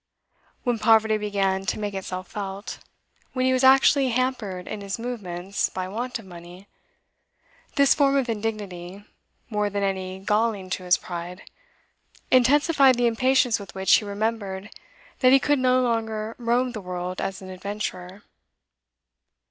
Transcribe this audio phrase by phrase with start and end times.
[0.63, 2.79] When poverty began to make itself felt,
[3.33, 6.67] when he was actually hampered in his movements by want of money,
[7.75, 9.05] this form of indignity,
[9.51, 11.43] more than any galling to his pride,
[12.31, 14.71] intensified the impatience with which he remembered
[15.19, 18.23] that he could no longer roam the world as an adventurer.